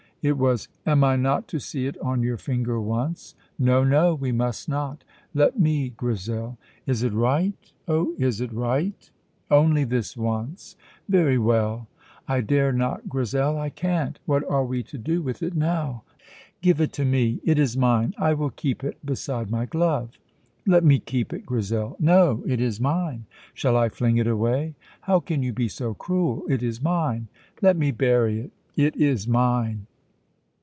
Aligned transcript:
It 0.23 0.37
was 0.37 0.67
"Am 0.85 1.03
I 1.03 1.15
not 1.15 1.47
to 1.47 1.57
see 1.57 1.87
it 1.87 1.97
on 1.97 2.21
your 2.21 2.37
finger 2.37 2.79
once?" 2.79 3.33
"No, 3.57 3.83
no; 3.83 4.13
we 4.13 4.31
must 4.31 4.69
not." 4.69 5.03
"Let 5.33 5.59
me, 5.59 5.89
Grizel!" 5.89 6.59
"Is 6.85 7.01
it 7.01 7.11
right, 7.11 7.55
oh, 7.87 8.13
is 8.19 8.39
it 8.39 8.53
right?" 8.53 9.09
"Only 9.49 9.83
this 9.83 10.15
once!" 10.15 10.75
"Very 11.09 11.39
well!" 11.39 11.87
"I 12.27 12.41
dare 12.41 12.71
not, 12.71 13.09
Grizel, 13.09 13.57
I 13.57 13.71
can't! 13.71 14.19
What 14.27 14.47
are 14.47 14.63
we 14.63 14.83
to 14.83 14.97
do 14.99 15.23
with 15.23 15.41
it 15.41 15.55
now?" 15.55 16.03
"Give 16.61 16.79
it 16.79 16.93
to 16.93 17.03
me. 17.03 17.39
It 17.43 17.57
is 17.57 17.75
mine. 17.75 18.13
I 18.19 18.35
will 18.35 18.51
keep 18.51 18.83
it, 18.83 19.03
beside 19.03 19.49
my 19.49 19.65
glove." 19.65 20.19
"Let 20.67 20.83
me 20.83 20.99
keep 20.99 21.33
it, 21.33 21.47
Grizel." 21.47 21.95
"No; 21.99 22.43
it 22.47 22.61
is 22.61 22.79
mine." 22.79 23.25
"Shall 23.55 23.75
I 23.75 23.89
fling 23.89 24.17
it 24.17 24.27
away?" 24.27 24.75
"How 25.01 25.19
can 25.19 25.41
you 25.41 25.51
be 25.51 25.67
so 25.67 25.95
cruel? 25.95 26.43
It 26.47 26.61
is 26.61 26.79
mine." 26.79 27.27
"Let 27.59 27.75
me 27.75 27.89
bury 27.89 28.39
it." 28.39 28.51
"It 28.75 28.95
is 28.97 29.27
mine." 29.27 29.87